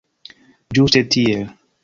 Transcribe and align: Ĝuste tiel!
Ĝuste 0.79 1.03
tiel! 1.17 1.47